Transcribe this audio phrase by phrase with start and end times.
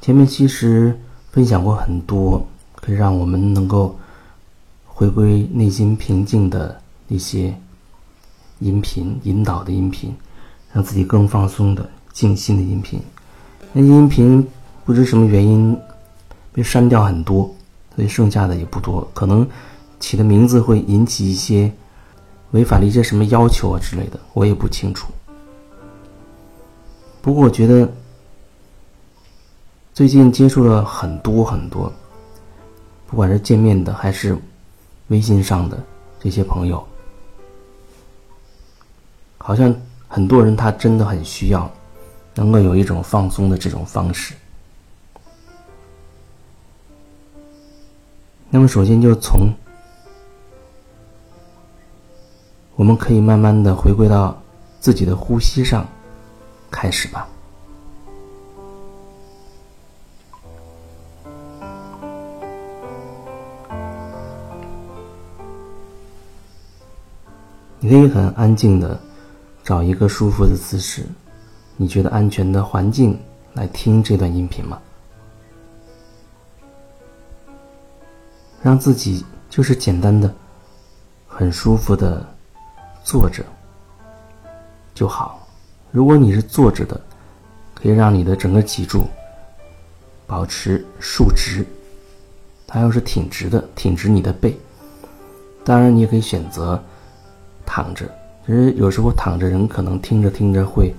[0.00, 0.98] 前面其实
[1.30, 2.44] 分享过很多
[2.76, 3.98] 可以让我们能够
[4.86, 7.54] 回归内心平静的一些
[8.60, 10.14] 音频引导的音频，
[10.72, 13.00] 让自己更放松的静心的音频。
[13.72, 14.46] 那音频
[14.84, 15.78] 不知什么原因
[16.52, 17.54] 被删掉很多，
[17.94, 19.06] 所以剩下的也不多。
[19.12, 19.46] 可能
[19.98, 21.70] 起的名字会引起一些
[22.52, 25.12] 违反了一些什么要求啊之类的，我也不清楚。
[27.22, 27.90] 不过我觉得
[29.92, 31.92] 最近接触了很多很多，
[33.06, 34.36] 不管是见面的还是
[35.08, 35.78] 微信上的
[36.18, 36.82] 这些朋友，
[39.38, 39.74] 好像
[40.08, 41.70] 很多人他真的很需要
[42.34, 44.34] 能够有一种放松的这种方式。
[48.48, 49.52] 那么首先就从
[52.74, 54.40] 我们可以慢慢的回归到
[54.80, 55.86] 自己的呼吸上。
[56.72, 57.28] 开始吧。
[67.90, 68.96] 可以很安静的
[69.64, 71.04] 找一个舒服的姿势，
[71.76, 73.18] 你觉得安全的环境
[73.52, 74.80] 来听这段音频吗？
[78.62, 80.32] 让自己就是简单的、
[81.26, 82.24] 很舒服的
[83.02, 83.44] 坐着
[84.94, 85.44] 就好。
[85.90, 87.00] 如果你是坐着的，
[87.74, 89.02] 可以让你的整个脊柱
[90.28, 91.64] 保持竖直；
[92.68, 94.56] 它要是挺直的，挺直你的背。
[95.64, 96.80] 当然，你也可以选择
[97.72, 98.04] 躺着。
[98.44, 100.92] 其实有时候躺着人可能听着听着会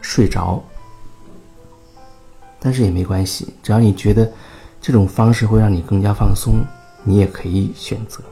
[0.00, 0.62] 睡着，
[2.60, 4.30] 但是也没关系，只要你觉得
[4.80, 6.64] 这种方式会让你更加放松，
[7.02, 8.22] 你也可以选择。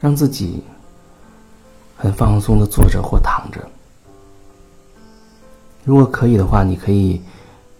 [0.00, 0.64] 让自己
[1.94, 3.60] 很放松的坐着或躺着。
[5.84, 7.20] 如果可以的话，你可以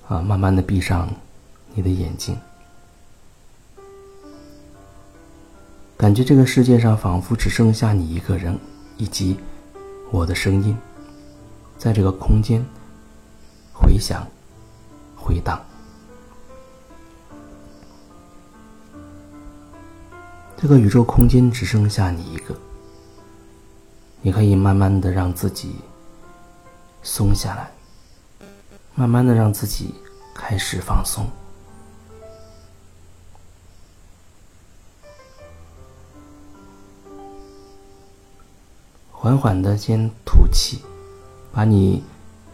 [0.07, 1.09] 啊慢慢的闭上
[1.73, 2.37] 你的眼睛，
[6.01, 8.59] 感觉这个世界上仿佛只剩下你一个人，
[8.97, 9.39] 以及
[10.11, 10.75] 我的声音，
[11.77, 12.65] 在这个空间
[13.71, 14.27] 回响、
[15.15, 15.63] 回荡。
[20.57, 22.59] 这个宇宙空间只剩下你一个，
[24.23, 25.75] 你可以慢慢的让自己
[27.03, 27.71] 松下来，
[28.95, 29.95] 慢慢的让自己
[30.35, 31.27] 开始放松，
[39.23, 40.79] 缓缓的先吐气，
[41.53, 42.03] 把你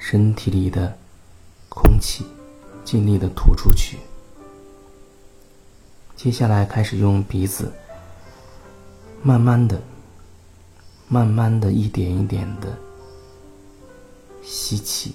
[0.01, 0.99] 身体里的
[1.69, 2.27] 空气
[2.85, 3.99] 尽力的吐出去，
[6.17, 7.73] 接下来开始用鼻子。
[9.23, 9.81] 慢慢的，
[11.07, 12.77] 慢慢的一点一点的
[14.43, 15.15] 吸气，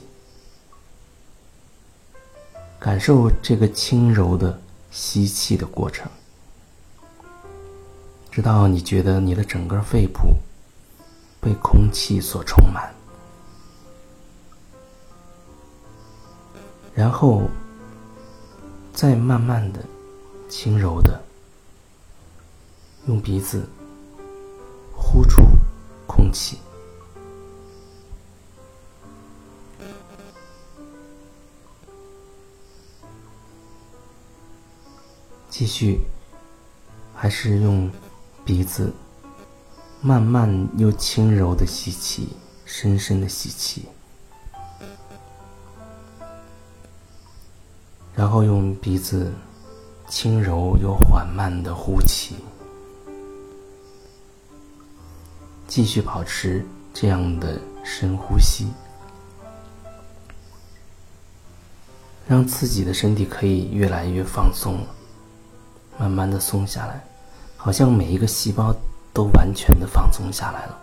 [2.79, 4.57] 感受这个轻柔的
[4.90, 6.09] 吸气的过程，
[8.31, 10.34] 直到你觉得你的整个肺部
[11.41, 12.94] 被空气所充满，
[16.94, 17.50] 然后
[18.94, 19.84] 再慢慢的、
[20.47, 21.22] 轻柔的
[23.07, 23.68] 用鼻子。
[25.03, 25.41] 呼出
[26.07, 26.57] 空气，
[35.50, 36.00] 继续，
[37.13, 37.91] 还是用
[38.46, 38.94] 鼻子
[40.03, 42.29] 慢慢又轻柔的吸气，
[42.66, 43.85] 深深的吸气，
[48.16, 49.31] 然后用鼻子
[50.09, 52.35] 轻柔又缓慢的呼气。
[55.67, 58.67] 继续保持这样的深呼吸，
[62.28, 64.84] 让自己的身体可以越来越放松，
[66.00, 67.06] 慢慢的松下来，
[67.55, 68.75] 好像每一个细胞
[69.13, 70.78] 都完全的放松下来了。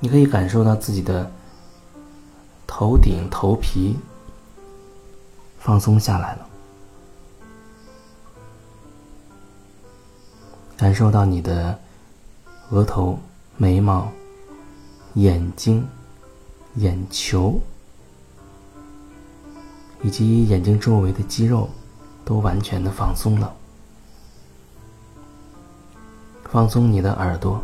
[0.00, 1.30] 你可以感受到自己的
[2.66, 3.96] 头顶、头皮
[5.58, 6.46] 放松下来了。
[10.80, 11.78] 感受到你的
[12.70, 13.18] 额头、
[13.58, 14.10] 眉毛、
[15.14, 15.86] 眼睛、
[16.76, 17.60] 眼球
[20.02, 21.68] 以及眼睛周围的肌肉
[22.24, 23.59] 都完全的放松了。
[26.52, 27.62] 放松你的耳朵、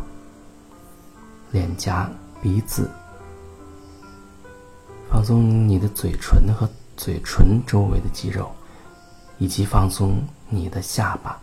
[1.51, 2.09] 脸颊、
[2.41, 2.89] 鼻子，
[5.11, 8.49] 放松你的嘴唇和嘴唇周围的肌肉，
[9.39, 11.37] 以及放松你的下巴。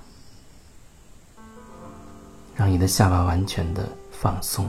[2.57, 4.67] 让你的下巴完全的放松，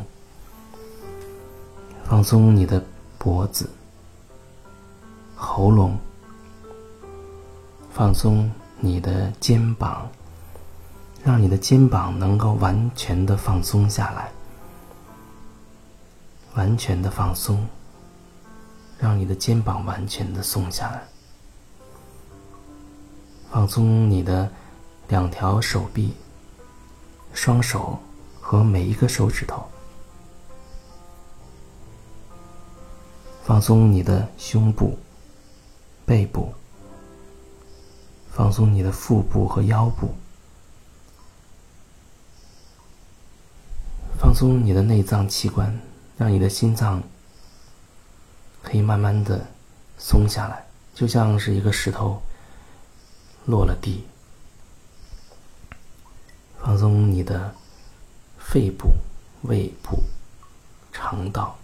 [2.04, 2.84] 放松你的
[3.18, 3.70] 脖子、
[5.34, 5.98] 喉咙，
[7.94, 8.52] 放松
[8.82, 10.10] 你的肩膀，
[11.26, 14.32] 让你的肩膀能够完全的放松下来，
[16.54, 17.68] 完全的放松，
[19.00, 21.04] 让你的肩膀完全的松下来。
[23.50, 24.48] 放松你的
[25.08, 26.14] 两条手臂、
[27.34, 27.98] 双手
[28.40, 29.64] 和每一个手指头。
[33.44, 34.96] 放松你的胸部、
[36.06, 36.54] 背部。
[38.32, 40.14] 放松你的腹部和腰部。
[44.18, 45.80] 放松你的内脏器官，
[46.18, 47.02] 让你的心脏
[48.62, 49.48] 可以慢慢的
[49.98, 52.22] 松下来，就像是一个石头。
[53.48, 54.04] 落了地，
[56.60, 57.54] 放松你的
[58.40, 58.90] 肺部、
[59.44, 60.02] 胃部、
[60.92, 61.56] 肠道、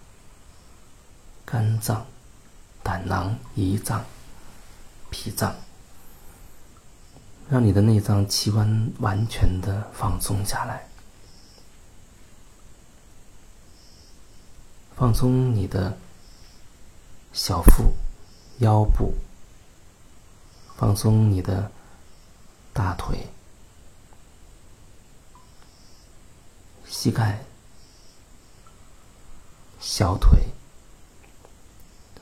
[1.44, 2.06] 肝脏、
[2.84, 4.04] 胆囊、胰脏、
[5.10, 5.52] 脾脏，
[7.50, 10.86] 让你的内脏器官完全的放松下来，
[15.02, 15.98] 放松你的
[17.32, 17.92] 小腹、
[18.58, 19.12] 腰部。
[20.76, 21.72] 放松你的
[22.72, 23.26] 大腿、
[26.86, 27.44] 膝盖、
[29.80, 30.38] 小腿，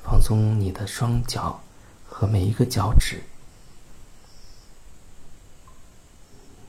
[0.03, 1.61] 放松你的双脚
[2.09, 3.23] 和每一个脚趾，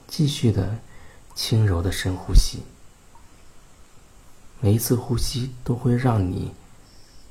[0.09, 0.77] 继续的
[1.35, 2.63] 轻柔的深呼吸。
[4.63, 6.53] 每一次呼吸都会让你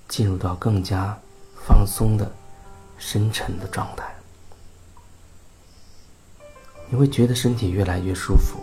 [0.08, 1.16] 进入到更加
[1.64, 2.30] 放松的
[2.98, 4.12] 深沉的状态。
[6.88, 8.58] 你会觉得身体越来越舒服，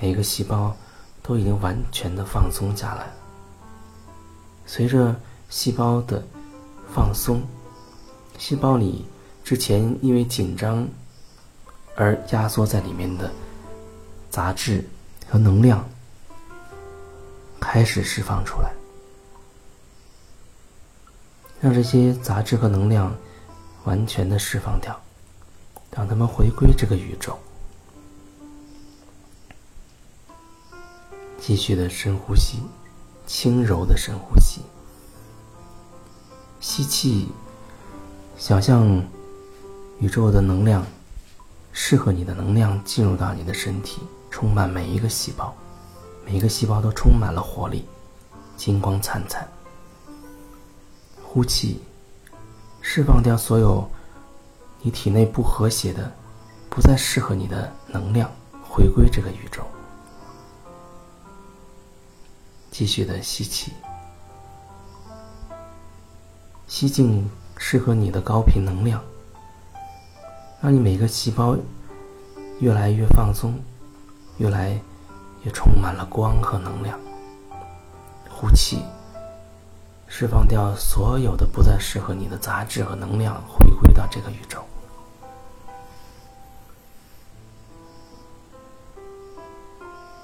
[0.00, 0.76] 每一个细胞
[1.22, 3.06] 都已经完全的放松下来。
[4.66, 5.14] 随着
[5.48, 6.20] 细胞的
[6.92, 7.40] 放松，
[8.36, 9.04] 细胞里
[9.44, 10.88] 之前因为紧张
[11.94, 13.30] 而压缩在里面的
[14.28, 14.84] 杂质
[15.28, 15.88] 和能量
[17.74, 18.72] 开始释放出来，
[21.60, 23.12] 让这些杂质和能量
[23.82, 24.96] 完全的释放掉。
[25.90, 27.36] 让他们回归这个宇宙，
[31.40, 32.60] 继续的深呼吸，
[33.26, 34.60] 轻柔的深呼吸。
[36.60, 37.26] 吸气，
[38.38, 39.02] 想象
[39.98, 40.86] 宇宙的能量，
[41.72, 44.00] 适合你的能量进入到你的身体，
[44.30, 45.52] 充满每一个细胞，
[46.24, 47.84] 每个细胞都充满了活力，
[48.56, 49.46] 金光灿灿。
[51.22, 51.80] 呼气，
[52.80, 53.88] 释放掉所有。
[54.80, 56.12] 你体内不和谐的、
[56.68, 58.30] 不再适合你的能量，
[58.62, 59.62] 回归这个宇宙。
[62.70, 63.72] 继续的吸气，
[66.66, 67.26] 吸进
[67.56, 69.02] 适合你的高频能量，
[70.60, 71.56] 让你每个细胞
[72.60, 73.58] 越来越放松，
[74.36, 74.78] 越来
[75.44, 76.98] 也充满了光和能量。
[78.28, 78.82] 呼气，
[80.08, 84.62] 释放掉所有的不再适合你的杂质和能量，回归到这个宇宙。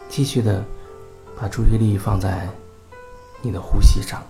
[0.09, 0.65] 继续的，
[1.41, 2.49] 把注意力放在
[3.41, 4.21] 你的呼吸上，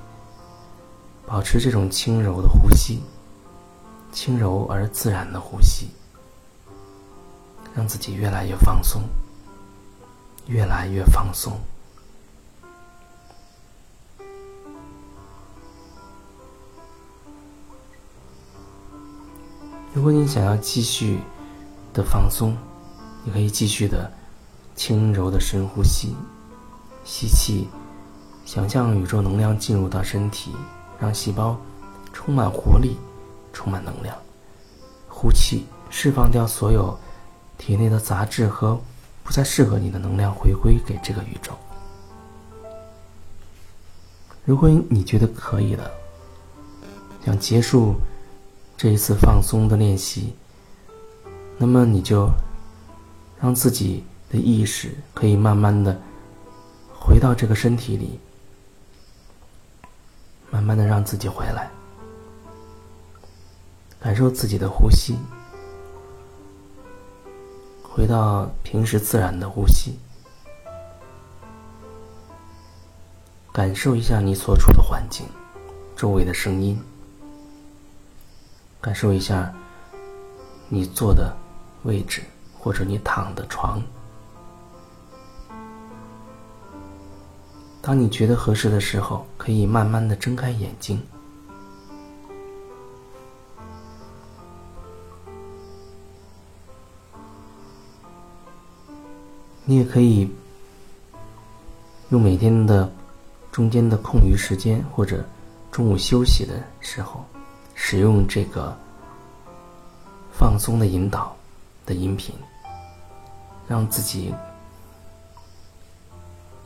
[1.26, 3.02] 保持这种轻柔的呼吸，
[4.12, 5.88] 轻柔而自然的呼吸，
[7.75, 9.02] 让自己越来越放松，
[10.50, 11.57] 越来越放松。
[19.95, 21.21] 如果你想要继续
[21.95, 22.57] 的放松，
[23.25, 24.11] 你可以继续的。
[24.76, 26.16] 轻柔的深呼吸，
[27.04, 27.69] 吸气，
[28.47, 30.57] 想象宇宙能量进入到身体，
[30.99, 31.54] 让细胞
[32.14, 32.97] 充满活力，
[33.52, 34.16] 充满能量。
[35.07, 36.99] 呼气，释放掉所有
[37.59, 38.80] 体内的杂质和
[39.30, 41.52] 不再适合你的能量，回归给这个宇宙。
[44.44, 45.88] 如果你觉得可以了，
[47.25, 47.94] 想结束
[48.76, 50.34] 这一次放松的练习，
[51.58, 52.28] 那么你就
[53.40, 54.04] 让自己。
[54.30, 56.00] 的意识可以慢慢的
[56.96, 58.20] 回到这个身体里，
[60.52, 61.68] 慢慢的让自己回来，
[63.99, 65.16] 感受自己的呼吸，
[68.00, 69.99] 回到平时自然的呼吸，
[73.52, 75.26] 感受一下你所处的环境，
[75.95, 76.80] 周围的声音，
[78.80, 79.52] 感受一下
[80.71, 81.37] 你坐的
[81.83, 82.23] 位置
[82.59, 83.83] 或者你躺的床。
[87.83, 91.02] 当你觉得合适的时候，可以慢慢的睁开眼睛。
[99.70, 100.28] 你也可以
[102.08, 102.92] 用每天的
[103.52, 105.24] 中间的空余时间，或者
[105.70, 107.24] 中午休息的时候，
[107.76, 108.76] 使用这个
[110.32, 111.36] 放松的引导
[111.86, 112.34] 的音频，
[113.68, 114.34] 让自己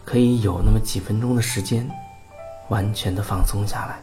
[0.03, 1.87] 可以有那么几分钟的时间，
[2.71, 4.01] 完全的放松下来。